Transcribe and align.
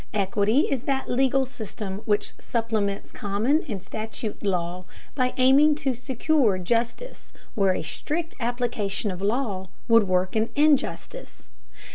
Equity 0.15 0.61
is 0.61 0.81
that 0.85 1.11
legal 1.11 1.45
system 1.45 1.99
which 2.05 2.33
supplements 2.39 3.11
common 3.11 3.63
and 3.67 3.83
statute 3.83 4.41
law 4.41 4.85
by 5.13 5.31
aiming 5.37 5.75
to 5.75 5.93
secure 5.93 6.57
justice 6.57 7.31
where 7.53 7.75
a 7.75 7.83
strict 7.83 8.33
application 8.39 9.11
of 9.11 9.21
law 9.21 9.69
would 9.87 10.07
work 10.07 10.35
an 10.35 10.49
injustice. 10.55 11.49